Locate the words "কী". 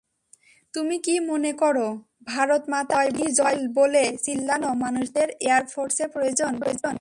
0.99-1.15, 3.09-3.25